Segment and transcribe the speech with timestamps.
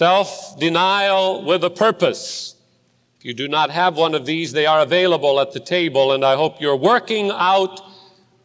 [0.00, 2.54] Self denial with a purpose.
[3.18, 6.24] If you do not have one of these, they are available at the table, and
[6.24, 7.82] I hope you're working out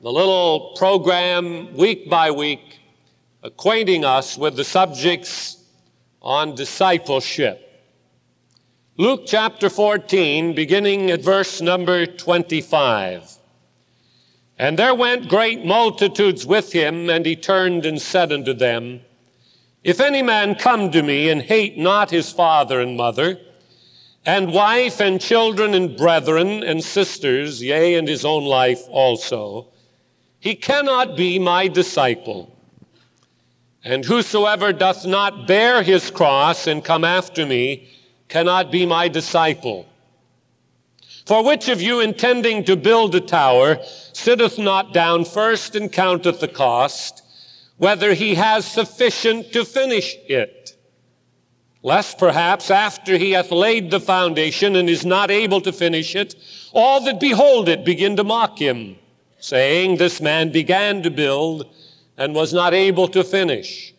[0.02, 2.82] the little program week by week,
[3.42, 5.64] acquainting us with the subjects
[6.22, 7.62] on discipleship.
[8.98, 13.32] Luke chapter 14, beginning at verse number 25.
[14.60, 19.00] And there went great multitudes with him, and he turned and said unto them,
[19.86, 23.40] If any man come to me and hate not his father and mother,
[24.26, 29.68] and wife and children and brethren and sisters, yea, and his own life also,
[30.40, 32.52] he cannot be my disciple.
[33.84, 37.88] And whosoever doth not bear his cross and come after me
[38.28, 39.86] cannot be my disciple.
[41.28, 43.78] For which of you intending to build a tower
[44.14, 47.22] sitteth not down first and counteth the cost,
[47.78, 50.78] whether he has sufficient to finish it?
[51.84, 56.36] Lest perhaps after he hath laid the foundation and is not able to finish it,
[56.74, 58.96] all that behold it begin to mock him,
[59.40, 61.68] saying, This man began to build
[62.18, 63.94] and was not able to finish.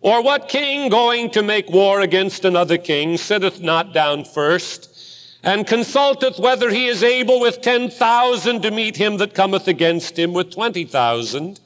[0.00, 4.94] Or what king going to make war against another king sitteth not down first
[5.42, 10.18] and consulteth whether he is able with ten thousand to meet him that cometh against
[10.18, 11.60] him with twenty thousand?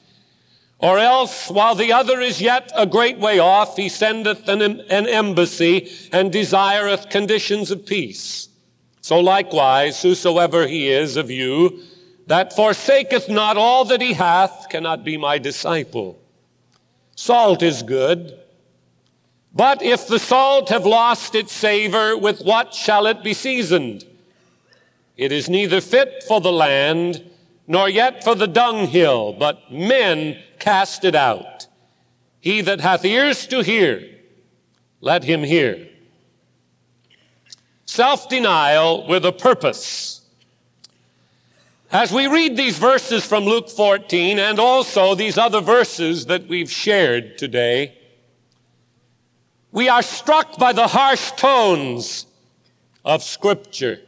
[0.83, 5.07] Or else, while the other is yet a great way off, he sendeth an, an
[5.07, 8.49] embassy and desireth conditions of peace.
[8.99, 11.79] So likewise, whosoever he is of you
[12.27, 16.19] that forsaketh not all that he hath cannot be my disciple.
[17.15, 18.37] Salt is good.
[19.53, 24.03] But if the salt have lost its savor, with what shall it be seasoned?
[25.15, 27.23] It is neither fit for the land,
[27.67, 31.67] nor yet for the dunghill, but men cast it out.
[32.39, 34.03] He that hath ears to hear,
[34.99, 35.87] let him hear.
[37.85, 40.21] Self denial with a purpose.
[41.91, 46.71] As we read these verses from Luke 14 and also these other verses that we've
[46.71, 47.95] shared today,
[49.71, 52.25] we are struck by the harsh tones
[53.05, 53.99] of Scripture.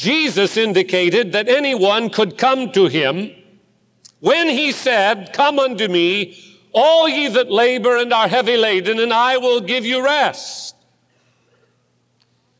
[0.00, 3.32] Jesus indicated that anyone could come to him
[4.20, 9.12] when he said, Come unto me, all ye that labor and are heavy laden, and
[9.12, 10.74] I will give you rest.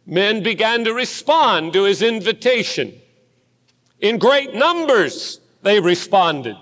[0.05, 3.01] Men began to respond to his invitation.
[4.01, 6.59] In great numbers, they responded.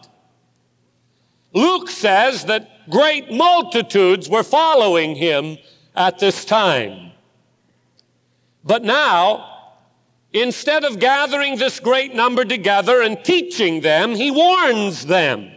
[1.54, 5.58] Luke says that great multitudes were following him
[5.96, 7.10] at this time.
[8.62, 9.47] But now,
[10.40, 15.50] instead of gathering this great number together and teaching them, he warns them.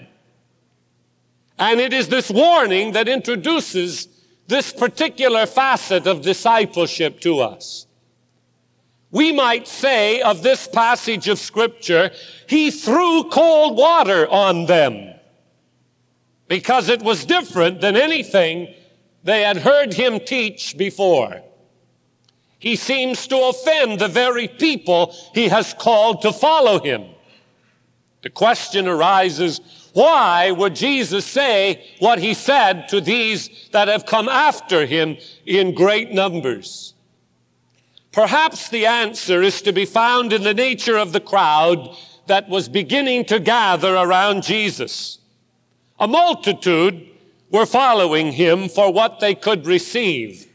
[1.58, 4.08] And it is this warning that introduces
[4.48, 7.88] this particular facet of discipleship to us
[9.12, 12.12] we might say of this passage of scripture,
[12.48, 15.14] he threw cold water on them
[16.48, 18.74] because it was different than anything
[19.24, 21.42] they had heard him teach before.
[22.62, 27.06] He seems to offend the very people he has called to follow him.
[28.22, 29.60] The question arises,
[29.94, 35.74] why would Jesus say what he said to these that have come after him in
[35.74, 36.94] great numbers?
[38.12, 42.70] Perhaps the answer is to be found in the nature of the crowd that was
[42.70, 45.18] beginning to gather around Jesus.
[46.00, 47.08] A multitude
[47.50, 50.51] were following him for what they could receive.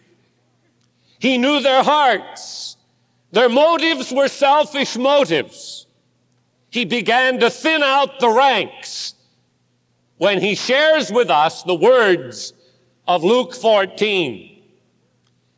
[1.18, 2.76] He knew their hearts.
[3.32, 5.86] Their motives were selfish motives.
[6.70, 9.14] He began to thin out the ranks
[10.18, 12.52] when he shares with us the words
[13.06, 14.62] of Luke 14.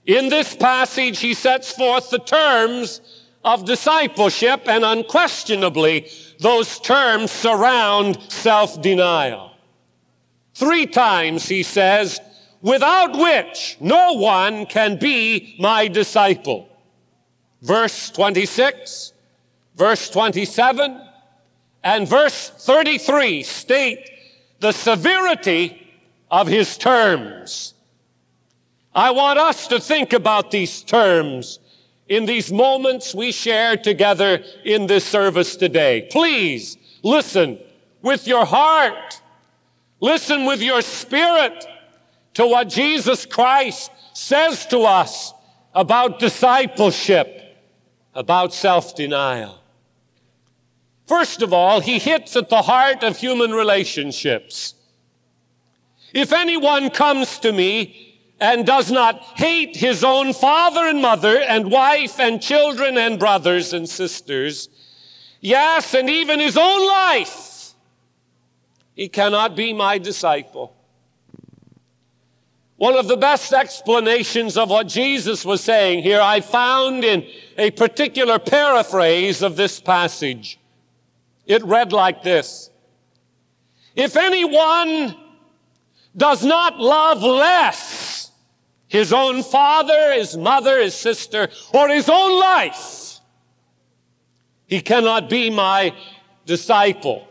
[0.06, 3.00] In this passage, he sets forth the terms
[3.44, 9.52] of discipleship, and unquestionably, those terms surround self denial.
[10.54, 12.20] Three times he says,
[12.60, 16.68] without which no one can be my disciple.
[17.62, 19.12] Verse 26,
[19.76, 21.00] verse 27,
[21.84, 24.10] and verse 33 state
[24.60, 25.86] the severity
[26.30, 27.74] of his terms.
[28.94, 31.60] I want us to think about these terms
[32.08, 36.08] in these moments we share together in this service today.
[36.10, 37.58] Please listen
[38.02, 39.20] with your heart.
[40.00, 41.66] Listen with your spirit
[42.34, 45.32] to what Jesus Christ says to us
[45.74, 47.56] about discipleship,
[48.14, 49.58] about self-denial.
[51.06, 54.74] First of all, he hits at the heart of human relationships.
[56.12, 61.70] If anyone comes to me and does not hate his own father and mother and
[61.70, 64.68] wife and children and brothers and sisters,
[65.40, 67.74] yes, and even his own life,
[68.94, 70.74] he cannot be my disciple.
[72.78, 77.26] One of the best explanations of what Jesus was saying here I found in
[77.58, 80.60] a particular paraphrase of this passage.
[81.44, 82.70] It read like this.
[83.96, 85.16] If anyone
[86.16, 88.30] does not love less
[88.86, 93.18] his own father, his mother, his sister, or his own life,
[94.66, 95.92] he cannot be my
[96.46, 97.26] disciple.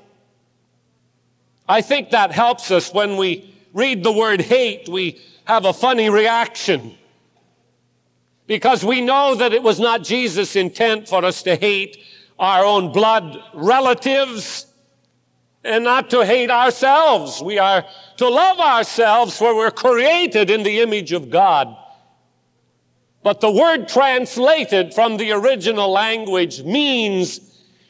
[1.69, 4.89] I think that helps us when we read the word hate.
[4.89, 6.93] We have a funny reaction
[8.47, 11.97] because we know that it was not Jesus' intent for us to hate
[12.37, 14.65] our own blood relatives
[15.63, 17.41] and not to hate ourselves.
[17.41, 17.85] We are
[18.17, 21.73] to love ourselves for we're created in the image of God.
[23.23, 27.39] But the word translated from the original language means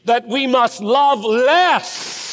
[0.04, 2.27] that we must love less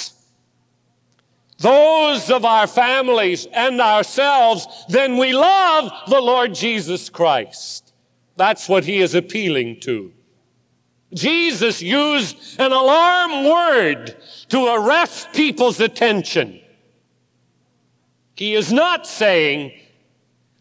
[1.58, 7.94] those of our families and ourselves, then we love the Lord Jesus Christ.
[8.36, 10.12] That's what he is appealing to.
[11.14, 14.18] Jesus used an alarm word
[14.50, 16.60] to arrest people's attention.
[18.36, 19.72] He is not saying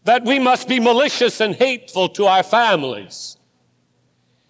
[0.05, 3.37] that we must be malicious and hateful to our families.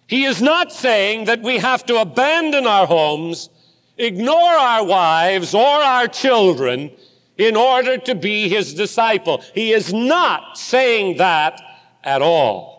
[0.06, 3.48] He is not saying that we have to abandon our homes
[3.96, 6.90] ignore our wives or our children
[7.36, 9.42] in order to be his disciple.
[9.54, 11.60] He is not saying that
[12.02, 12.76] at all.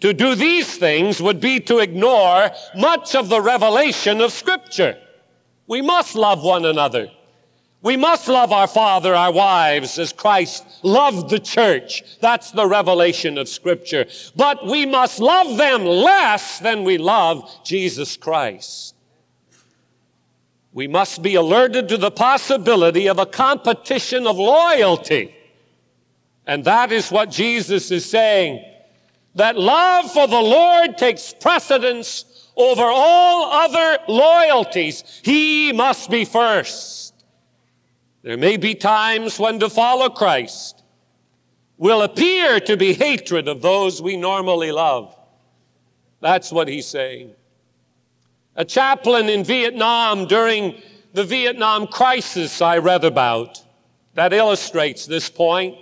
[0.00, 4.96] To do these things would be to ignore much of the revelation of scripture.
[5.66, 7.10] We must love one another.
[7.80, 12.02] We must love our father, our wives, as Christ loved the church.
[12.20, 14.06] That's the revelation of scripture.
[14.34, 18.94] But we must love them less than we love Jesus Christ
[20.72, 25.34] we must be alerted to the possibility of a competition of loyalty.
[26.46, 28.64] And that is what Jesus is saying.
[29.34, 35.20] That love for the Lord takes precedence over all other loyalties.
[35.22, 37.14] He must be first.
[38.22, 40.82] There may be times when to follow Christ
[41.76, 45.16] will appear to be hatred of those we normally love.
[46.20, 47.34] That's what he's saying
[48.58, 50.82] a chaplain in Vietnam during
[51.12, 53.62] the Vietnam crisis I read about
[54.14, 55.76] that illustrates this point.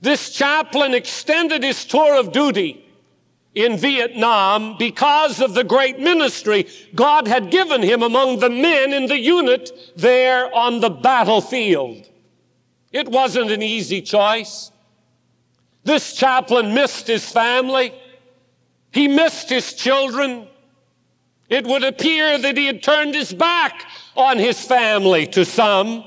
[0.00, 2.84] This chaplain extended his tour of duty
[3.54, 6.66] in Vietnam because of the great ministry
[6.96, 12.08] God had given him among the men in the unit there on the battlefield.
[12.90, 14.72] It wasn't an easy choice.
[15.84, 17.94] This chaplain missed his family.
[18.90, 20.48] He missed his children.
[21.50, 23.84] It would appear that he had turned his back
[24.16, 26.04] on his family to some,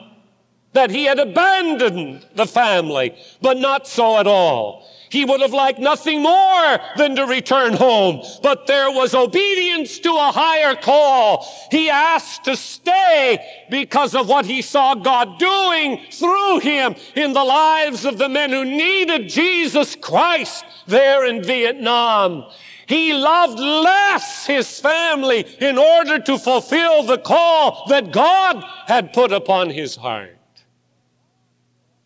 [0.71, 4.89] that he had abandoned the family, but not so at all.
[5.09, 10.09] He would have liked nothing more than to return home, but there was obedience to
[10.09, 11.45] a higher call.
[11.69, 17.43] He asked to stay because of what he saw God doing through him in the
[17.43, 22.45] lives of the men who needed Jesus Christ there in Vietnam.
[22.93, 29.31] He loved less his family in order to fulfill the call that God had put
[29.31, 30.38] upon his heart.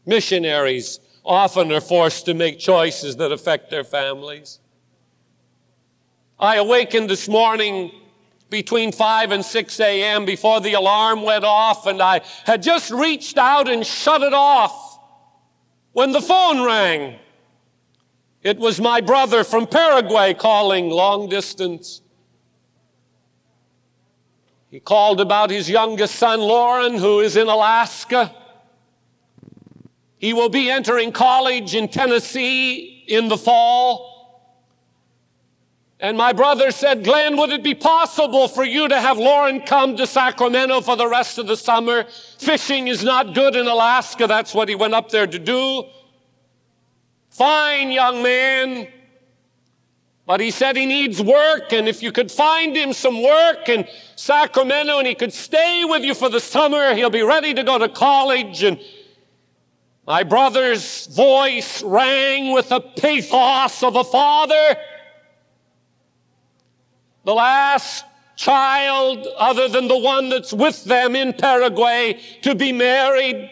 [0.06, 4.60] Missionaries often are forced to make choices that affect their families.
[6.40, 7.92] I awakened this morning
[8.50, 10.24] between 5 and 6 a.m.
[10.24, 15.00] before the alarm went off, and I had just reached out and shut it off
[15.92, 17.20] when the phone rang.
[18.48, 22.00] It was my brother from Paraguay calling long distance.
[24.72, 28.34] He called about his youngest son, Lauren, who is in Alaska.
[30.18, 34.56] He will be entering college in Tennessee in the fall.
[36.00, 39.98] And my brother said, Glen, would it be possible for you to have Lauren come
[39.98, 42.06] to Sacramento for the rest of the summer?
[42.40, 44.26] Fishing is not good in Alaska.
[44.26, 45.84] That's what he went up there to do.
[47.38, 48.88] Fine, young man.
[50.26, 53.88] But he said he needs work, and if you could find him some work in
[54.16, 57.78] Sacramento and he could stay with you for the summer, he'll be ready to go
[57.78, 58.64] to college.
[58.64, 58.80] And
[60.08, 64.76] my brother's voice rang with the pathos of a father.
[67.24, 68.04] The last
[68.36, 73.52] child, other than the one that's with them in Paraguay, to be married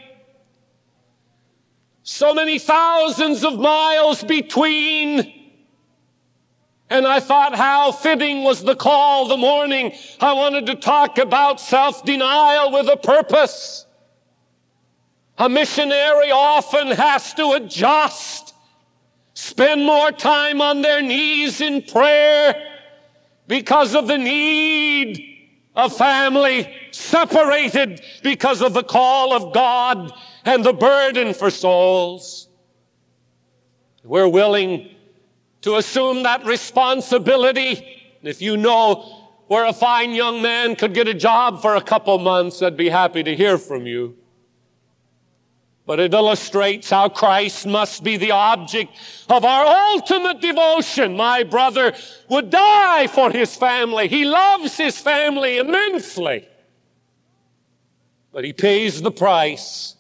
[2.16, 5.34] So many thousands of miles between.
[6.90, 9.92] And I thought how fitting was the call the morning.
[10.22, 13.86] I wanted to talk about self-denial with a purpose.
[15.38, 18.54] A missionary often has to adjust,
[19.34, 22.56] spend more time on their knees in prayer
[23.46, 25.22] because of the need
[25.76, 30.14] of family, separated because of the call of God
[30.46, 32.48] and the burden for souls.
[34.04, 34.90] We're willing
[35.62, 38.18] to assume that responsibility.
[38.22, 42.18] If you know where a fine young man could get a job for a couple
[42.18, 44.16] months, I'd be happy to hear from you.
[45.88, 48.92] But it illustrates how Christ must be the object
[49.30, 51.16] of our ultimate devotion.
[51.16, 51.94] My brother
[52.28, 54.08] would die for his family.
[54.08, 56.48] He loves his family immensely.
[58.36, 59.96] But he pays the price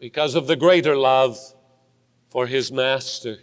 [0.00, 1.38] because of the greater love
[2.28, 3.36] for his master.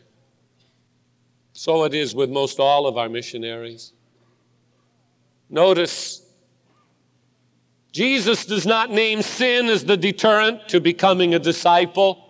[1.54, 3.94] So it is with most all of our missionaries.
[5.50, 6.22] Notice,
[7.94, 12.25] Jesus does not name sin as the deterrent to becoming a disciple.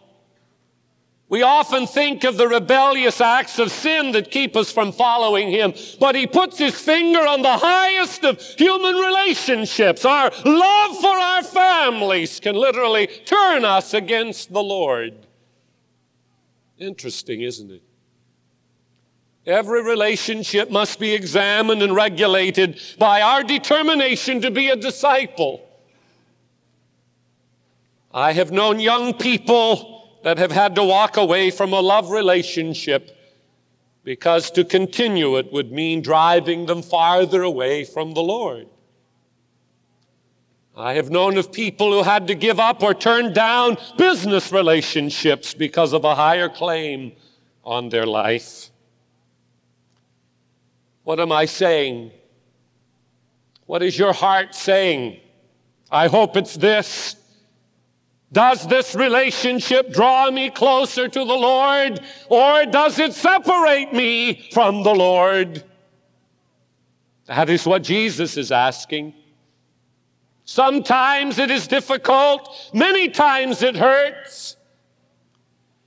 [1.28, 5.74] We often think of the rebellious acts of sin that keep us from following Him,
[6.00, 10.06] but He puts His finger on the highest of human relationships.
[10.06, 15.26] Our love for our families can literally turn us against the Lord.
[16.78, 17.82] Interesting, isn't it?
[19.48, 25.68] Every relationship must be examined and regulated by our determination to be a disciple.
[28.14, 29.95] I have known young people
[30.26, 33.16] that have had to walk away from a love relationship
[34.04, 38.66] because to continue it would mean driving them farther away from the Lord.
[40.76, 45.54] I have known of people who had to give up or turn down business relationships
[45.54, 47.12] because of a higher claim
[47.64, 48.72] on their life.
[51.04, 52.10] What am I saying?
[53.68, 55.20] What is your heart saying?
[55.92, 57.16] I hope it's this.
[58.36, 64.84] Does this relationship draw me closer to the Lord or does it separate me from
[64.84, 65.64] the Lord?
[67.28, 69.14] That is what Jesus is asking.
[70.44, 72.54] Sometimes it is difficult.
[72.74, 74.58] Many times it hurts.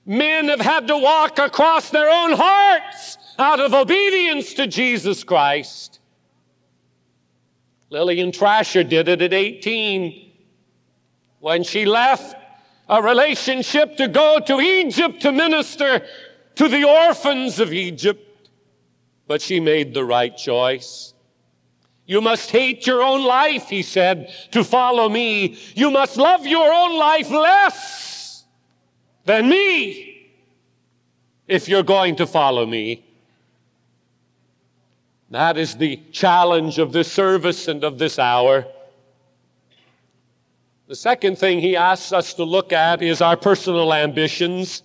[0.06, 6.00] Men have had to walk across their own hearts out of obedience to Jesus Christ.
[7.90, 10.28] Lillian Trasher did it at 18
[11.40, 12.36] when she left
[12.88, 16.06] a relationship to go to Egypt to minister
[16.54, 18.50] to the orphans of Egypt.
[19.26, 21.12] But she made the right choice.
[22.06, 25.58] You must hate your own life, he said, to follow me.
[25.74, 28.44] You must love your own life less
[29.26, 30.30] than me
[31.46, 33.04] if you're going to follow me.
[35.30, 38.66] That is the challenge of this service and of this hour.
[40.88, 44.82] The second thing he asks us to look at is our personal ambitions.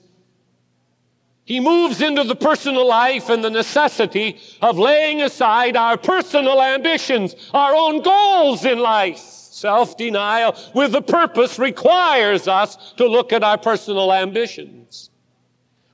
[1.46, 7.38] He moves into the personal life and the necessity of laying aside our personal ambitions,
[7.54, 9.18] our own goals in life.
[9.18, 15.10] Self-denial with a purpose requires us to look at our personal ambitions.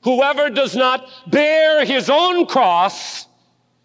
[0.02, 3.28] Whoever does not bear his own cross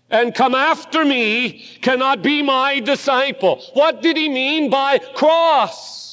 [0.08, 3.62] and come after me cannot be my disciple.
[3.74, 6.03] What did he mean by cross?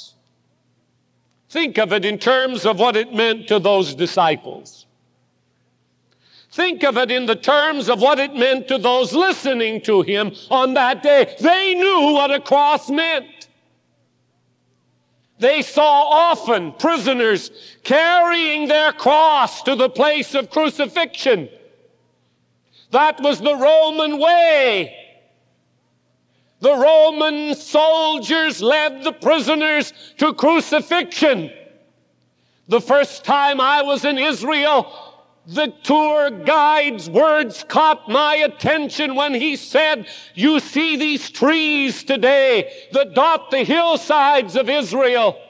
[1.52, 4.86] Think of it in terms of what it meant to those disciples.
[6.50, 10.32] Think of it in the terms of what it meant to those listening to him
[10.50, 11.36] on that day.
[11.42, 13.50] They knew what a cross meant.
[15.40, 17.52] They saw often prisoners
[17.84, 21.50] carrying their cross to the place of crucifixion.
[22.92, 25.01] That was the Roman way.
[26.62, 31.52] The Roman soldiers led the prisoners to crucifixion.
[32.68, 35.12] The first time I was in Israel,
[35.48, 42.72] the tour guide's words caught my attention when he said, You see these trees today
[42.92, 45.42] that dot the hillsides of Israel.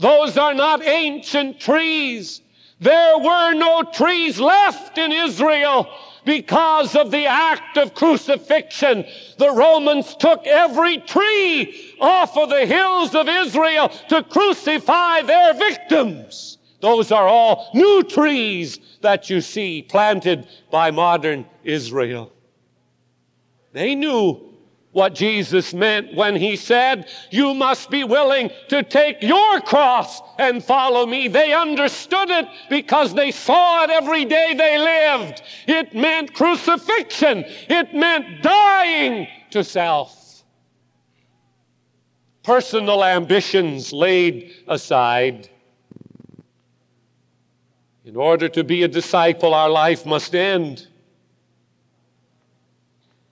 [0.00, 2.42] Those are not ancient trees.
[2.80, 5.88] There were no trees left in Israel
[6.24, 9.04] because of the act of crucifixion.
[9.38, 16.58] The Romans took every tree off of the hills of Israel to crucify their victims.
[16.80, 22.32] Those are all new trees that you see planted by modern Israel.
[23.72, 24.51] They knew
[24.92, 30.62] what Jesus meant when he said, You must be willing to take your cross and
[30.62, 31.28] follow me.
[31.28, 35.42] They understood it because they saw it every day they lived.
[35.66, 40.44] It meant crucifixion, it meant dying to self.
[42.42, 45.48] Personal ambitions laid aside.
[48.04, 50.88] In order to be a disciple, our life must end.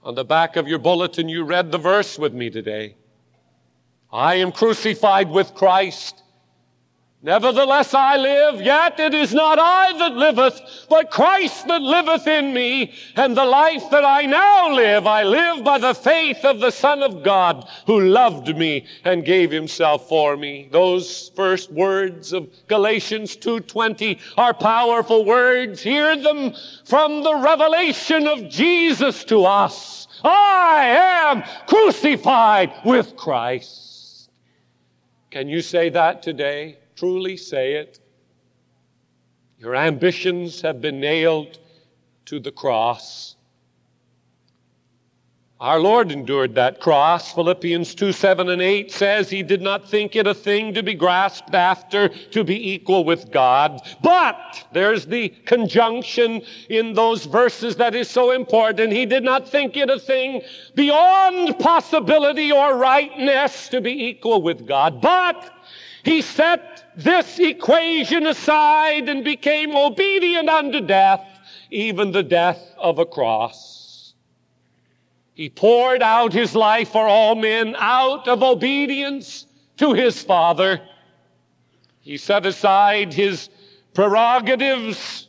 [0.03, 2.97] On the back of your bulletin, you read the verse with me today.
[4.11, 6.23] I am crucified with Christ.
[7.23, 12.55] Nevertheless, I live, yet it is not I that liveth, but Christ that liveth in
[12.55, 12.95] me.
[13.15, 17.03] And the life that I now live, I live by the faith of the Son
[17.03, 20.71] of God who loved me and gave himself for me.
[20.73, 25.83] Those first words of Galatians 2.20 are powerful words.
[25.83, 26.55] Hear them
[26.87, 30.09] from the revelation of Jesus to us.
[30.25, 34.31] I am crucified with Christ.
[35.31, 36.80] Can you say that today?
[37.01, 37.99] Truly say it.
[39.59, 41.59] Your ambitions have been nailed
[42.27, 43.37] to the cross.
[45.61, 47.33] Our Lord endured that cross.
[47.33, 50.93] Philippians 2 7 and 8 says he did not think it a thing to be
[50.93, 53.81] grasped after, to be equal with God.
[54.03, 58.93] But there's the conjunction in those verses that is so important.
[58.93, 60.43] He did not think it a thing
[60.75, 65.01] beyond possibility or rightness to be equal with God.
[65.01, 65.51] But
[66.11, 71.25] he set this equation aside and became obedient unto death,
[71.71, 74.15] even the death of a cross.
[75.35, 80.81] He poured out his life for all men out of obedience to his Father.
[82.01, 83.49] He set aside his
[83.95, 85.29] prerogatives,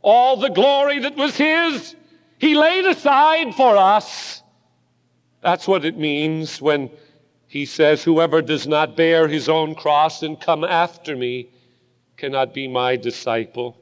[0.00, 1.94] all the glory that was his,
[2.38, 4.42] he laid aside for us.
[5.42, 6.90] That's what it means when
[7.46, 11.48] he says, Whoever does not bear his own cross and come after me
[12.16, 13.76] cannot be my disciple.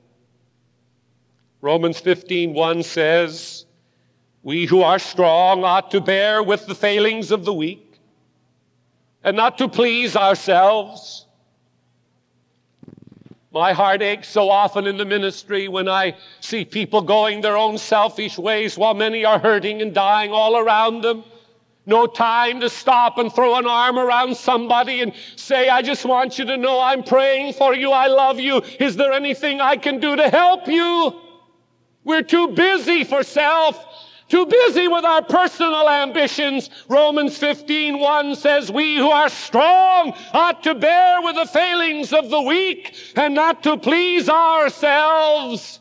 [1.60, 3.64] Romans 15:1 says,
[4.42, 7.98] We who are strong ought to bear with the failings of the weak
[9.22, 11.26] and not to please ourselves.
[13.50, 17.78] My heart aches so often in the ministry when I see people going their own
[17.78, 21.24] selfish ways while many are hurting and dying all around them.
[21.86, 26.38] No time to stop and throw an arm around somebody and say, I just want
[26.38, 27.90] you to know I'm praying for you.
[27.90, 28.62] I love you.
[28.80, 31.20] Is there anything I can do to help you?
[32.04, 33.84] We're too busy for self.
[34.28, 36.70] Too busy with our personal ambitions.
[36.88, 42.30] Romans 15, 1 says, We who are strong ought to bear with the failings of
[42.30, 45.80] the weak and not to please ourselves.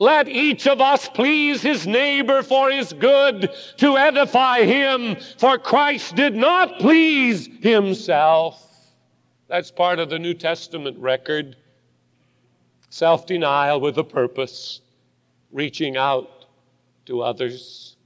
[0.00, 6.16] Let each of us please his neighbor for his good to edify him, for Christ
[6.16, 8.66] did not please himself.
[9.46, 11.54] That's part of the New Testament record.
[12.88, 14.80] Self denial with a purpose,
[15.52, 16.46] reaching out
[17.04, 17.96] to others.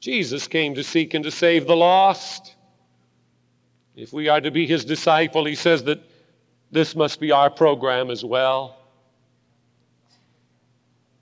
[0.00, 2.56] Jesus came to seek and to save the lost.
[3.96, 6.02] If we are to be his disciple, he says that
[6.70, 8.77] this must be our program as well.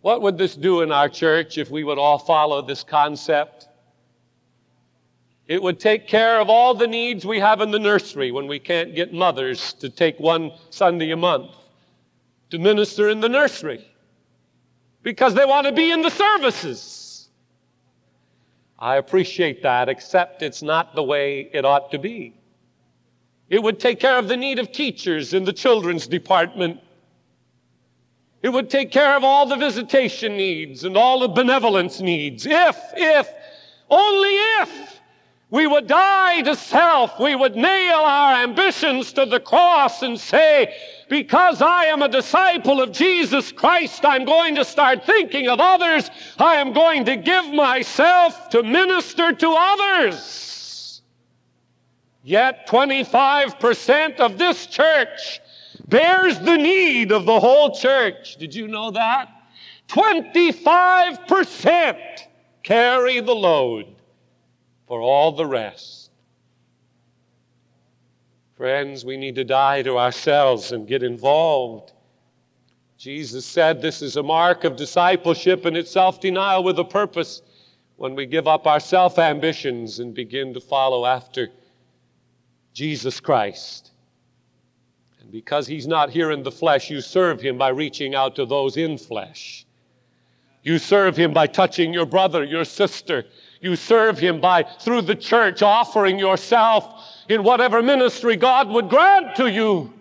[0.07, 3.67] What would this do in our church if we would all follow this concept?
[5.49, 8.61] It would take care of all the needs we have in the nursery when we
[8.61, 11.51] can't get mothers to take one Sunday a month
[12.51, 13.85] to minister in the nursery
[15.03, 17.29] because they want to be in the services.
[18.79, 22.39] I appreciate that, except it's not the way it ought to be.
[23.49, 26.79] It would take care of the need of teachers in the children's department
[28.43, 32.47] it would take care of all the visitation needs and all the benevolence needs.
[32.47, 33.29] If, if,
[33.91, 35.01] only if
[35.51, 40.75] we would die to self, we would nail our ambitions to the cross and say,
[41.09, 46.11] because I am a disciple of Jesus Christ, I'm going to start thinking of others.
[46.39, 51.03] I am going to give myself to minister to others.
[52.25, 55.41] Yet 25% of this church
[55.89, 58.37] bears the need of the whole church.
[58.37, 59.29] Did you know that?
[59.89, 61.99] 25%
[62.63, 63.87] carry the load
[64.87, 66.11] for all the rest.
[68.57, 71.93] Friends, we need to die to ourselves and get involved.
[72.97, 77.43] Jesus said this is a mark of discipleship and it's self denial with a purpose
[77.97, 81.51] when we give up our self ambitions and begin to follow after
[82.73, 83.86] Jesus Christ.
[85.27, 88.47] And because he's not here in the flesh, you serve him by reaching out to
[88.47, 89.67] those in flesh.
[90.63, 93.25] You serve him by touching your brother, your sister,
[93.61, 99.35] You serve Him by, through the church, offering yourself in whatever ministry God would grant
[99.37, 99.93] to you.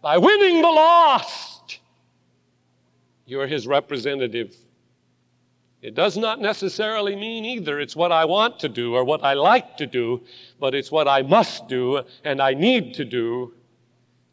[0.00, 1.80] By winning the lost,
[3.26, 4.56] you're His representative.
[5.82, 9.32] It does not necessarily mean either it's what I want to do or what I
[9.32, 10.22] like to do,
[10.58, 13.54] but it's what I must do and I need to do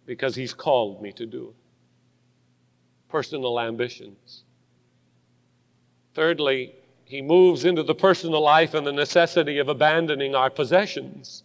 [0.05, 1.53] because He's called me to do.
[3.07, 4.43] Personal ambitions.
[6.13, 11.43] Thirdly, He moves into the personal life and the necessity of abandoning our possessions.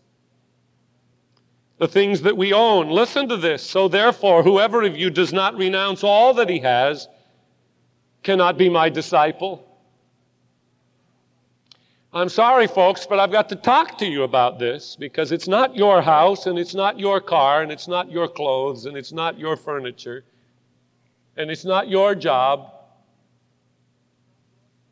[1.78, 2.90] The things that we own.
[2.90, 3.62] Listen to this.
[3.62, 7.06] So therefore, whoever of you does not renounce all that he has
[8.24, 9.68] cannot be my disciple.
[12.14, 15.74] I'm sorry, folks, but I've got to talk to you about this because it's not
[15.74, 19.38] your house and it's not your car and it's not your clothes and it's not
[19.38, 20.22] your furniture
[21.38, 22.70] and it's not your job.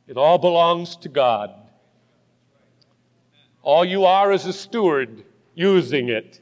[0.09, 1.51] It all belongs to God.
[3.63, 5.23] All you are is a steward
[5.55, 6.41] using it,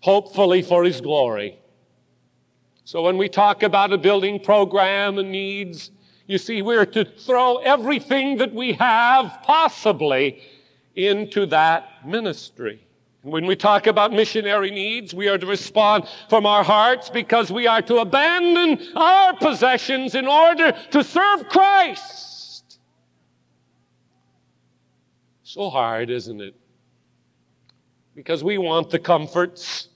[0.00, 1.58] hopefully for His glory.
[2.84, 5.90] So when we talk about a building program and needs,
[6.26, 10.42] you see, we're to throw everything that we have possibly
[10.94, 12.82] into that ministry.
[13.22, 17.66] When we talk about missionary needs, we are to respond from our hearts because we
[17.66, 22.78] are to abandon our possessions in order to serve Christ.
[25.42, 26.54] So hard, isn't it?
[28.14, 29.88] Because we want the comforts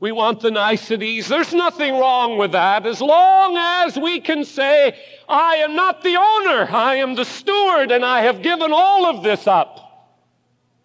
[0.00, 1.28] we want the niceties.
[1.28, 4.96] There's nothing wrong with that as long as we can say,
[5.28, 9.24] I am not the owner, I am the steward, and I have given all of
[9.24, 10.16] this up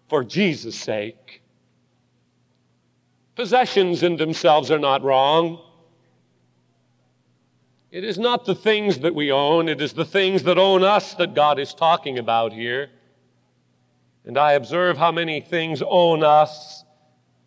[0.08, 1.42] for Jesus' sake.
[3.36, 5.60] Possessions in themselves are not wrong.
[7.90, 11.14] It is not the things that we own, it is the things that own us
[11.14, 12.90] that God is talking about here.
[14.24, 16.83] And I observe how many things own us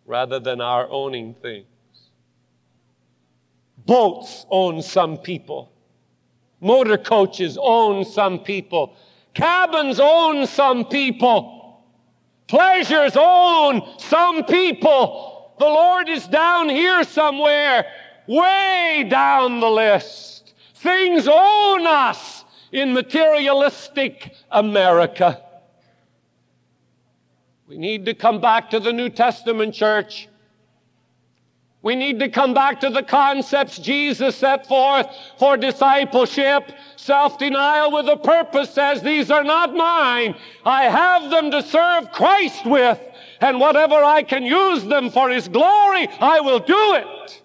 [0.08, 1.66] rather than our owning things.
[3.86, 5.70] Boats own some people.
[6.60, 8.96] Motor coaches own some people.
[9.34, 11.84] Cabins own some people.
[12.48, 15.52] Pleasures own some people.
[15.58, 17.84] The Lord is down here somewhere,
[18.26, 20.54] way down the list.
[20.74, 25.42] Things own us in materialistic America.
[27.68, 30.26] We need to come back to the New Testament church.
[31.82, 35.06] We need to come back to the concepts Jesus set forth
[35.38, 36.72] for discipleship.
[36.96, 40.34] Self-denial with a purpose says, these are not mine.
[40.64, 42.98] I have them to serve Christ with.
[43.40, 47.42] And whatever I can use them for His glory, I will do it.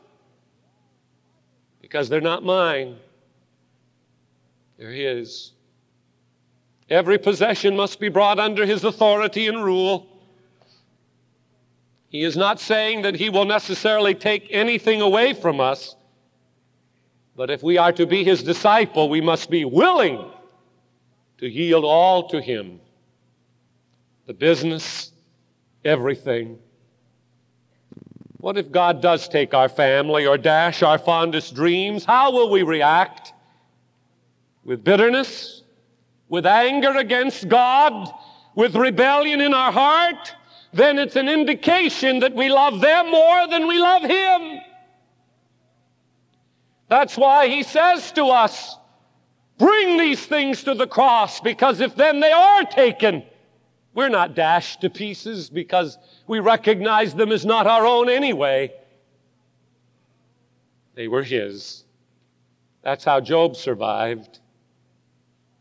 [1.82, 2.96] Because they're not mine.
[4.78, 5.52] They're His.
[6.90, 10.08] Every possession must be brought under His authority and rule.
[12.14, 15.96] He is not saying that He will necessarily take anything away from us,
[17.36, 20.32] but if we are to be His disciple, we must be willing
[21.40, 22.80] to yield all to Him
[24.28, 25.12] the business,
[25.84, 26.60] everything.
[28.38, 32.06] What if God does take our family or dash our fondest dreams?
[32.06, 33.34] How will we react?
[34.64, 35.64] With bitterness?
[36.30, 38.14] With anger against God?
[38.56, 40.36] With rebellion in our heart?
[40.74, 44.60] Then it's an indication that we love them more than we love Him.
[46.90, 48.78] That's why He says to us,
[49.58, 53.24] bring these things to the cross, because if then they are taken,
[53.94, 58.74] we're not dashed to pieces because we recognize them as not our own anyway.
[60.96, 61.84] They were His.
[62.82, 64.40] That's how Job survived.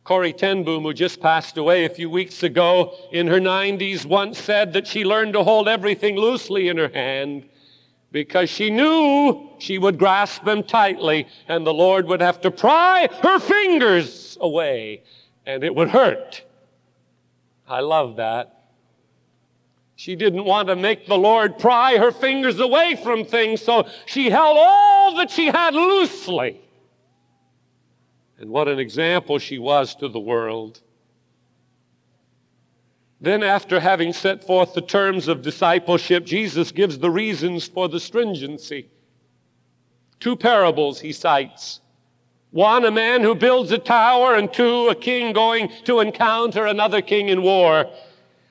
[0.04, 4.38] Corrie ten Boom, who just passed away a few weeks ago in her 90s, once
[4.38, 7.48] said that she learned to hold everything loosely in her hand
[8.10, 13.08] because she knew she would grasp them tightly and the Lord would have to pry
[13.22, 15.02] her fingers away
[15.46, 16.42] and it would hurt.
[17.66, 18.58] I love that.
[19.94, 24.30] She didn't want to make the Lord pry her fingers away from things, so she
[24.30, 26.60] held all that she had loosely.
[28.42, 30.80] And what an example she was to the world.
[33.20, 38.00] Then, after having set forth the terms of discipleship, Jesus gives the reasons for the
[38.00, 38.88] stringency.
[40.18, 41.80] Two parables he cites.
[42.50, 47.00] One, a man who builds a tower, and two, a king going to encounter another
[47.00, 47.88] king in war.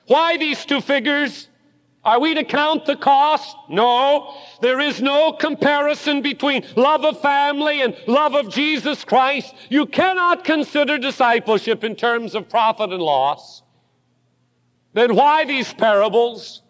[0.06, 1.48] Why these two figures?
[2.04, 3.56] Are we to count the cost?
[3.68, 4.34] No.
[4.60, 9.54] There is no comparison between love of family and love of Jesus Christ.
[9.68, 13.62] You cannot consider discipleship in terms of profit and loss.
[14.94, 16.62] Then why these parables?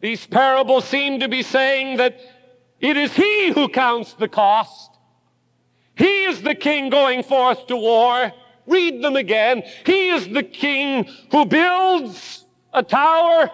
[0.00, 2.20] These parables seem to be saying that
[2.80, 4.90] it is He who counts the cost.
[5.94, 8.30] He is the king going forth to war.
[8.66, 9.62] Read them again.
[9.86, 13.50] He is the king who builds a tower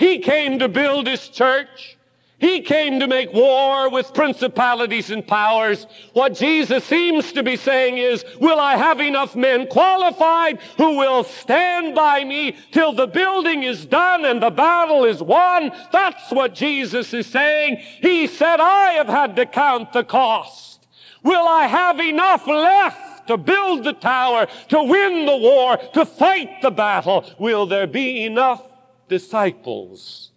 [0.00, 1.98] he came to build his church.
[2.38, 5.86] He came to make war with principalities and powers.
[6.14, 11.22] What Jesus seems to be saying is, will I have enough men qualified who will
[11.22, 15.70] stand by me till the building is done and the battle is won?
[15.92, 17.76] That's what Jesus is saying.
[18.00, 20.88] He said, I have had to count the cost.
[21.22, 26.62] Will I have enough left to build the tower, to win the war, to fight
[26.62, 27.26] the battle?
[27.38, 28.69] Will there be enough
[29.10, 30.30] disciples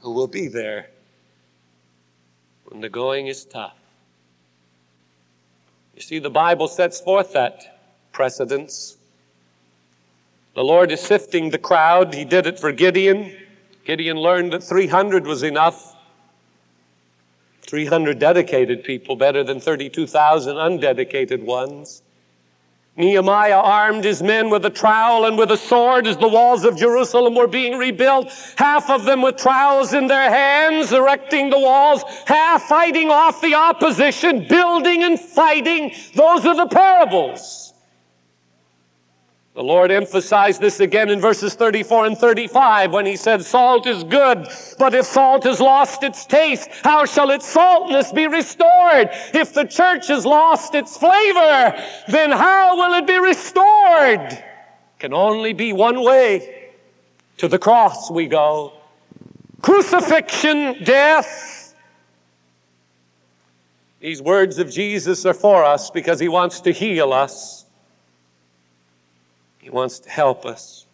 [0.00, 0.86] who will be there
[2.66, 3.76] when the going is tough.
[5.96, 7.80] You see, the Bible sets forth that
[8.12, 8.96] precedence.
[10.54, 12.14] The Lord is sifting the crowd.
[12.14, 13.36] He did it for Gideon.
[13.84, 15.96] Gideon learned that 300 was enough.
[17.62, 22.02] 300 dedicated people, better than 32,000 undedicated ones.
[22.96, 26.78] Nehemiah armed his men with a trowel and with a sword as the walls of
[26.78, 28.32] Jerusalem were being rebuilt.
[28.56, 33.54] Half of them with trowels in their hands, erecting the walls, half fighting off the
[33.54, 35.92] opposition, building and fighting.
[36.14, 37.65] Those are the parables.
[39.56, 44.04] The Lord emphasized this again in verses 34 and 35 when he said, Salt is
[44.04, 44.46] good,
[44.78, 49.08] but if salt has lost its taste, how shall its saltness be restored?
[49.32, 51.74] If the church has lost its flavor,
[52.06, 54.44] then how will it be restored?
[54.98, 56.72] Can only be one way.
[57.38, 58.74] To the cross we go.
[59.62, 61.74] Crucifixion, death.
[64.00, 67.65] These words of Jesus are for us because he wants to heal us.
[69.66, 70.86] He wants to help us.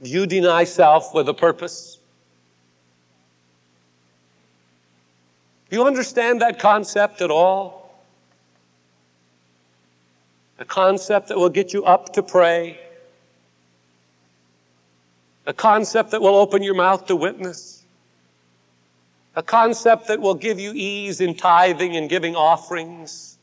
[0.00, 1.98] You deny self with a purpose.
[5.68, 8.02] Do you understand that concept at all?
[10.58, 12.80] A concept that will get you up to pray.
[15.44, 17.84] A concept that will open your mouth to witness.
[19.36, 23.33] A concept that will give you ease in tithing and giving offerings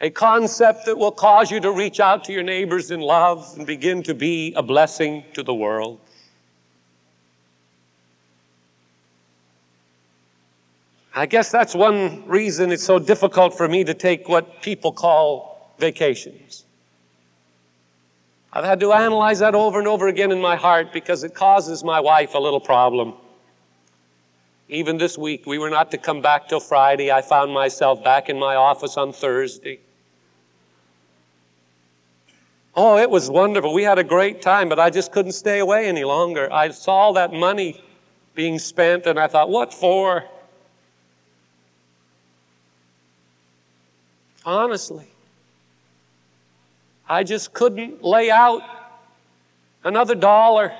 [0.00, 3.66] a concept that will cause you to reach out to your neighbors in love and
[3.66, 6.00] begin to be a blessing to the world.
[11.14, 15.74] I guess that's one reason it's so difficult for me to take what people call
[15.80, 16.64] vacations.
[18.52, 21.82] I've had to analyze that over and over again in my heart because it causes
[21.82, 23.14] my wife a little problem.
[24.68, 27.10] Even this week, we were not to come back till Friday.
[27.10, 29.80] I found myself back in my office on Thursday.
[32.80, 33.74] Oh, it was wonderful.
[33.74, 36.48] We had a great time, but I just couldn't stay away any longer.
[36.52, 37.82] I saw that money
[38.36, 40.24] being spent and I thought, what for?
[44.44, 45.08] Honestly,
[47.08, 48.62] I just couldn't lay out
[49.82, 50.72] another dollar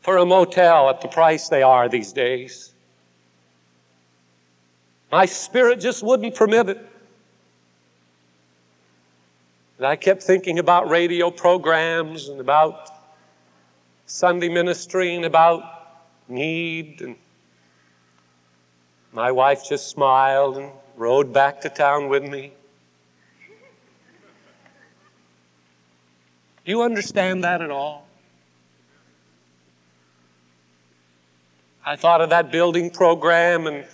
[0.00, 2.72] for a motel at the price they are these days.
[5.12, 6.87] My spirit just wouldn't permit it.
[9.78, 12.90] And I kept thinking about radio programs and about
[14.06, 15.62] Sunday ministry and about
[16.26, 17.00] need.
[17.00, 17.14] And
[19.12, 22.52] my wife just smiled and rode back to town with me.
[26.64, 28.06] Do you understand that at all?
[31.86, 33.86] I thought of that building program and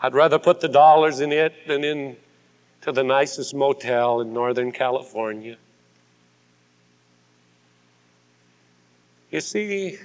[0.00, 2.16] I'd rather put the dollars in it than in
[2.82, 5.56] to the nicest motel in Northern California.
[9.30, 9.98] You see,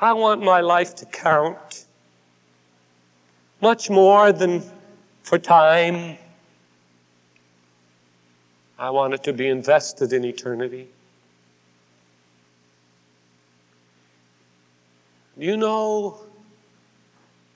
[0.00, 1.84] I want my life to count
[3.60, 4.62] much more than
[5.22, 6.16] for time.
[8.78, 10.88] I want it to be invested in eternity.
[15.36, 16.20] You know,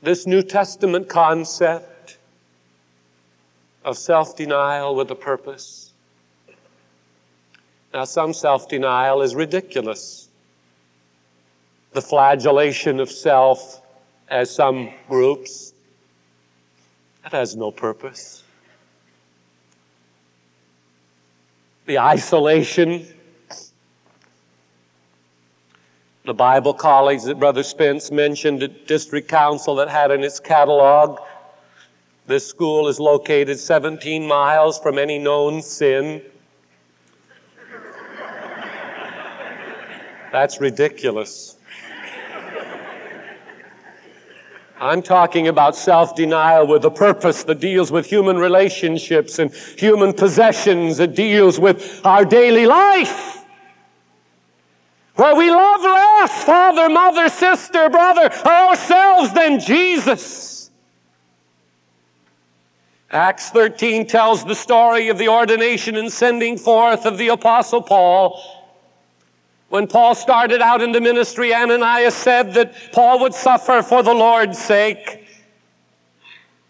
[0.03, 1.90] this New Testament concept
[3.85, 5.93] of self denial with a purpose.
[7.93, 10.29] Now, some self denial is ridiculous.
[11.93, 13.83] The flagellation of self,
[14.29, 15.73] as some groups,
[17.23, 18.45] that has no purpose.
[21.91, 23.05] the isolation,
[26.25, 31.19] the Bible college that Brother Spence mentioned at District Council that had in its catalog.
[32.31, 36.23] This school is located 17 miles from any known sin.
[40.31, 41.57] That's ridiculous.
[44.79, 50.13] I'm talking about self denial with a purpose that deals with human relationships and human
[50.13, 53.45] possessions, that deals with our daily life.
[55.17, 60.60] Where we love less father, mother, sister, brother, ourselves than Jesus.
[63.13, 68.41] Acts 13 tells the story of the ordination and sending forth of the Apostle Paul.
[69.69, 74.15] When Paul started out in the ministry, Ananias said that Paul would suffer for the
[74.15, 75.27] Lord's sake.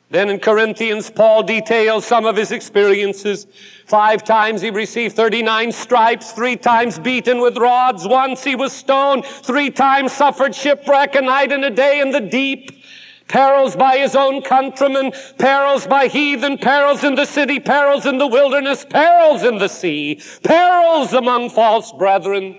[0.08, 3.46] Then in Corinthians, Paul details some of his experiences.
[3.86, 9.26] Five times he received 39 stripes, three times beaten with rods, once he was stoned,
[9.26, 12.79] three times suffered shipwreck, a night and a day in the deep.
[13.30, 18.26] Perils by his own countrymen, perils by heathen, perils in the city, perils in the
[18.26, 22.58] wilderness, perils in the sea, perils among false brethren.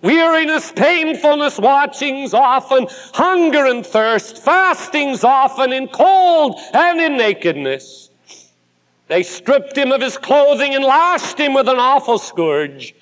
[0.00, 8.08] Weariness, painfulness, watchings often, hunger and thirst, fastings often, in cold and in nakedness.
[9.08, 12.94] They stripped him of his clothing and lashed him with an awful scourge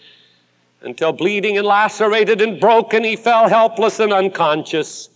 [0.80, 5.11] until bleeding and lacerated and broken he fell helpless and unconscious.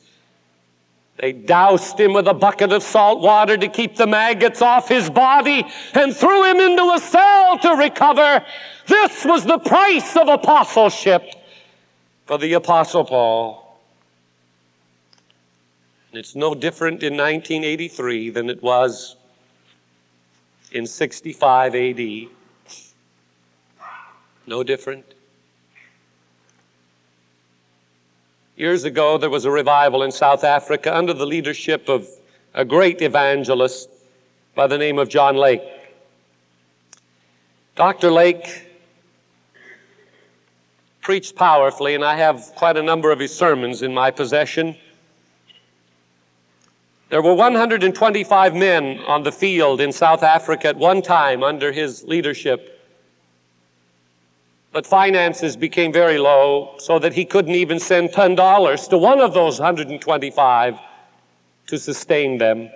[1.18, 5.11] They doused him with a bucket of salt water to keep the maggots off his
[5.11, 8.44] body and threw him into a cell to recover.
[8.87, 11.22] This was the price of apostleship
[12.27, 13.79] for the Apostle Paul.
[16.11, 19.16] And it's no different in 1983 than it was
[20.72, 22.29] in 65 AD.
[24.46, 25.05] No different.
[28.57, 32.07] Years ago, there was a revival in South Africa under the leadership of
[32.53, 33.88] a great evangelist
[34.55, 35.62] by the name of John Lake.
[37.77, 38.11] Dr.
[38.11, 38.69] Lake
[41.01, 44.77] preached powerfully, and I have quite a number of his sermons in my possession.
[47.09, 52.05] There were 125 men on the field in South Africa at one time under his
[52.05, 52.82] leadership.
[54.73, 59.35] But finances became very low so that he couldn't even send $10 to one of
[59.35, 60.79] those 125
[61.67, 62.71] to sustain them.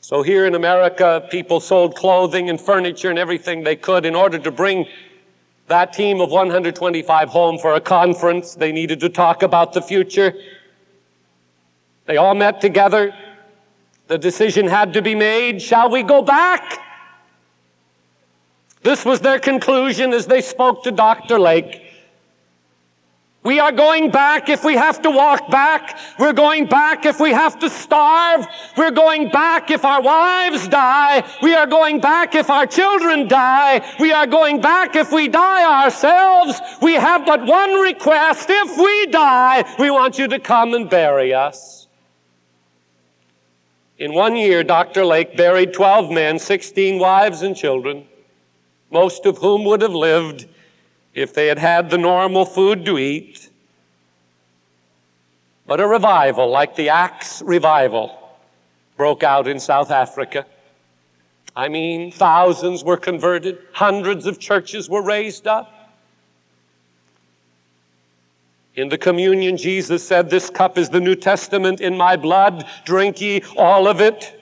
[0.00, 4.38] So here in America, people sold clothing and furniture and everything they could in order
[4.38, 4.86] to bring
[5.68, 8.54] that team of 125 home for a conference.
[8.54, 10.34] They needed to talk about the future.
[12.06, 13.14] They all met together.
[14.08, 15.62] The decision had to be made.
[15.62, 16.80] Shall we go back?
[18.82, 21.38] This was their conclusion as they spoke to Dr.
[21.38, 21.82] Lake.
[23.44, 25.98] We are going back if we have to walk back.
[26.16, 28.46] We're going back if we have to starve.
[28.76, 31.28] We're going back if our wives die.
[31.42, 33.84] We are going back if our children die.
[33.98, 36.60] We are going back if we die ourselves.
[36.80, 38.46] We have but one request.
[38.48, 41.88] If we die, we want you to come and bury us.
[43.98, 45.04] In one year, Dr.
[45.04, 48.06] Lake buried 12 men, 16 wives and children,
[48.92, 50.46] most of whom would have lived
[51.14, 53.50] if they had had the normal food to eat.
[55.66, 58.18] But a revival like the Acts revival
[58.96, 60.46] broke out in South Africa.
[61.54, 65.82] I mean, thousands were converted, hundreds of churches were raised up.
[68.74, 72.66] In the communion, Jesus said, This cup is the New Testament in my blood.
[72.84, 74.41] Drink ye all of it.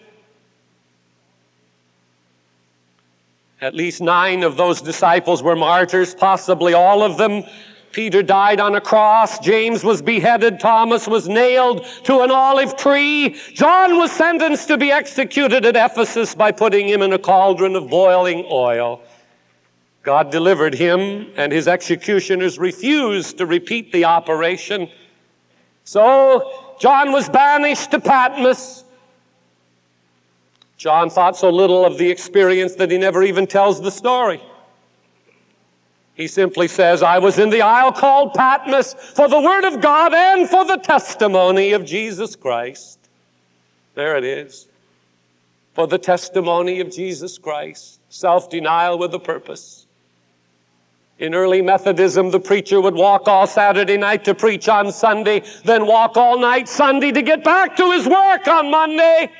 [3.60, 7.44] At least nine of those disciples were martyrs, possibly all of them.
[7.92, 9.38] Peter died on a cross.
[9.40, 10.60] James was beheaded.
[10.60, 13.36] Thomas was nailed to an olive tree.
[13.52, 17.90] John was sentenced to be executed at Ephesus by putting him in a cauldron of
[17.90, 19.02] boiling oil.
[20.02, 24.88] God delivered him, and his executioners refused to repeat the operation.
[25.84, 28.84] So John was banished to Patmos.
[30.80, 34.40] John thought so little of the experience that he never even tells the story.
[36.14, 40.14] He simply says, I was in the isle called Patmos for the Word of God
[40.14, 42.98] and for the testimony of Jesus Christ.
[43.94, 44.68] There it is.
[45.74, 48.00] For the testimony of Jesus Christ.
[48.08, 49.84] Self denial with a purpose.
[51.18, 55.84] In early Methodism, the preacher would walk all Saturday night to preach on Sunday, then
[55.84, 59.30] walk all night Sunday to get back to his work on Monday.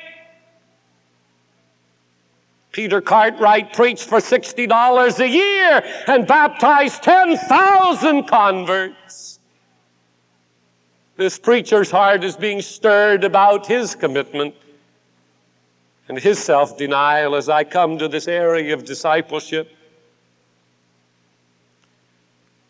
[2.71, 9.39] Peter Cartwright preached for $60 a year and baptized 10,000 converts.
[11.17, 14.55] This preacher's heart is being stirred about his commitment
[16.07, 19.71] and his self denial as I come to this area of discipleship.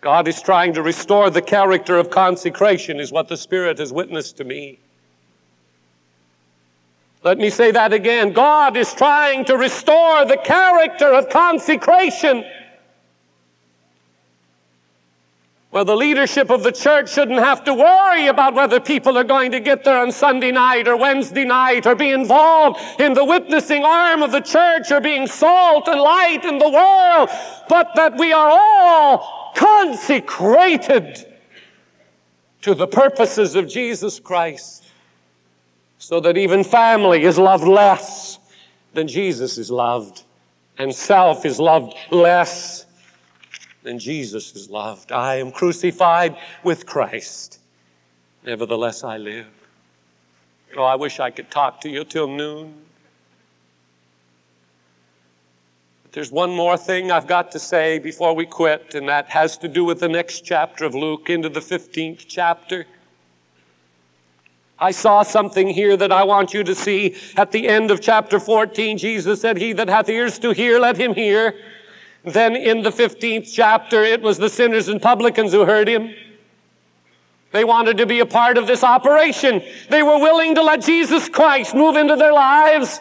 [0.02, 4.38] God is trying to restore the character of consecration, is what the Spirit has witnessed
[4.38, 4.80] to me.
[7.24, 8.34] Let me say that again.
[8.34, 12.44] God is trying to restore the character of consecration.
[15.70, 19.52] Well, the leadership of the church shouldn't have to worry about whether people are going
[19.52, 23.86] to get there on Sunday night or Wednesday night or be involved in the witnessing
[23.86, 27.30] arm of the church or being salt and light in the world,
[27.70, 31.26] but that we are all consecrated
[32.64, 34.81] to the purposes of Jesus Christ
[36.02, 38.40] so that even family is loved less
[38.96, 40.24] than Jesus is loved,
[40.80, 42.88] and self is loved less
[43.84, 45.12] than Jesus is loved.
[45.12, 47.60] I am crucified with Christ.
[48.44, 49.46] Nevertheless, I live.
[50.76, 52.74] Oh, I wish I could talk to you till noon.
[56.02, 59.56] But there's one more thing I've got to say before we quit, and that has
[59.60, 62.88] to do with the next chapter of Luke, into the 15th chapter.
[64.82, 67.16] I saw something here that I want you to see.
[67.38, 70.98] At the end of chapter 14, Jesus said, He that hath ears to hear, let
[70.98, 71.54] him hear.
[72.24, 76.16] Then in the 15th chapter, it was the sinners and publicans who heard him.
[77.52, 79.62] They wanted to be a part of this operation.
[79.90, 83.00] They were willing to let Jesus Christ move into their lives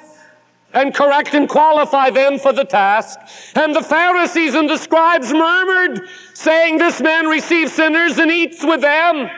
[0.74, 3.18] and correct and qualify them for the task.
[3.54, 8.82] And the Pharisees and the scribes murmured, saying, This man receives sinners and eats with
[8.82, 9.30] them.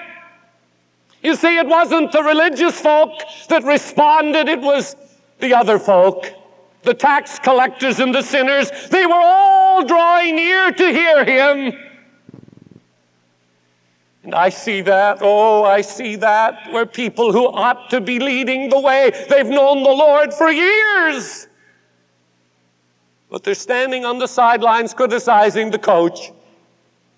[1.23, 3.13] You see, it wasn't the religious folk
[3.49, 4.97] that responded, it was
[5.39, 6.27] the other folk.
[6.83, 11.79] The tax collectors and the sinners, they were all drawing near to hear him.
[14.25, 18.69] And I see that, oh, I see that, where people who ought to be leading
[18.69, 21.47] the way, they've known the Lord for years.
[23.31, 26.33] But they're standing on the sidelines criticizing the coach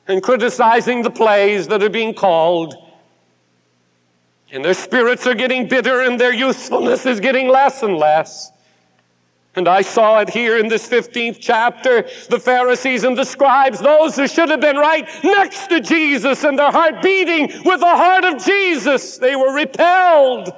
[0.09, 2.75] and criticizing the plays that are being called
[4.55, 8.53] and their spirits are getting bitter and their usefulness is getting less and less.
[9.57, 12.03] And I saw it here in this 15th chapter.
[12.31, 16.57] The Pharisees and the scribes, those who should have been right next to Jesus and
[16.57, 20.53] their heart beating with the heart of Jesus, they were repelled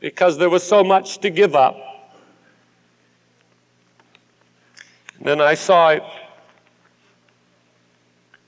[0.00, 1.76] because there was so much to give up.
[5.18, 6.02] And then I saw it.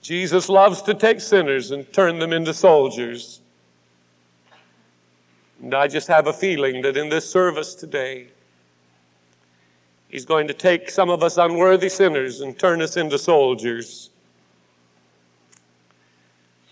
[0.02, 3.40] Jesus loves to take sinners and turn them into soldiers.
[5.64, 8.26] And I just have a feeling that in this service today,
[10.10, 14.10] He's going to take some of us unworthy sinners and turn us into soldiers.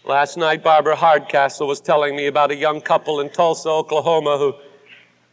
[0.05, 4.55] Last night, Barbara Hardcastle was telling me about a young couple in Tulsa, Oklahoma, who,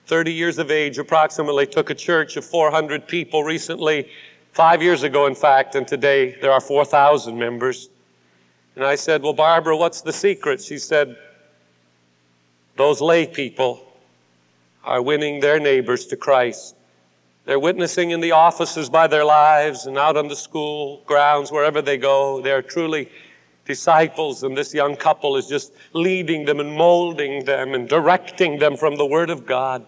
[0.05, 4.09] 30 years of age approximately, took a church of 400 people recently,
[4.53, 7.89] five years ago, in fact, and today there are 4,000 members.
[8.75, 10.61] And I said, Well, Barbara, what's the secret?
[10.61, 11.17] She said,
[12.79, 13.85] those lay people
[14.85, 16.75] are winning their neighbors to Christ.
[17.43, 21.81] They're witnessing in the offices by their lives and out on the school grounds, wherever
[21.81, 22.39] they go.
[22.41, 23.09] They're truly
[23.65, 28.77] disciples, and this young couple is just leading them and molding them and directing them
[28.77, 29.85] from the Word of God.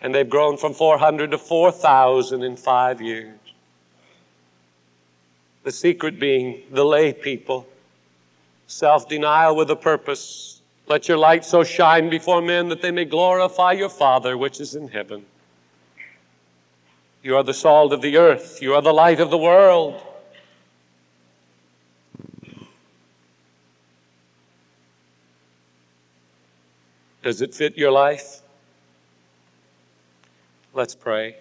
[0.00, 3.36] And they've grown from 400 to 4,000 in five years.
[5.64, 7.66] The secret being the lay people,
[8.68, 10.57] self denial with a purpose,
[10.88, 14.74] let your light so shine before men that they may glorify your Father which is
[14.74, 15.26] in heaven.
[17.22, 18.62] You are the salt of the earth.
[18.62, 20.02] You are the light of the world.
[27.22, 28.40] Does it fit your life?
[30.72, 31.36] Let's pray.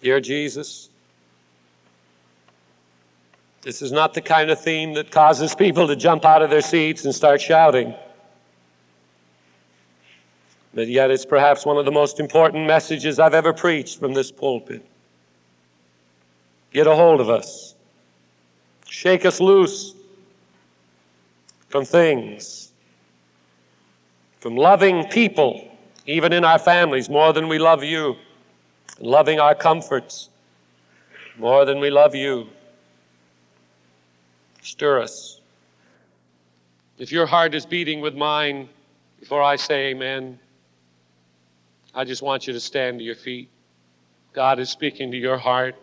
[0.00, 0.88] Dear Jesus,
[3.64, 6.60] this is not the kind of theme that causes people to jump out of their
[6.60, 7.94] seats and start shouting.
[10.74, 14.30] But yet, it's perhaps one of the most important messages I've ever preached from this
[14.30, 14.84] pulpit.
[16.72, 17.74] Get a hold of us,
[18.86, 19.94] shake us loose
[21.68, 22.70] from things,
[24.40, 25.66] from loving people,
[26.06, 28.16] even in our families, more than we love you,
[28.98, 30.28] and loving our comforts
[31.38, 32.48] more than we love you.
[34.64, 35.42] Stir us.
[36.96, 38.68] If your heart is beating with mine,
[39.20, 40.38] Before I say amen,
[41.94, 43.48] I just want you to stand to your feet.
[44.34, 45.76] God is speaking to your heart.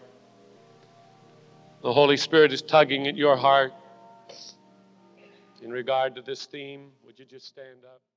[1.81, 3.73] The Holy Spirit is tugging at your heart
[5.63, 6.91] in regard to this theme.
[7.05, 8.10] Would you just stand up?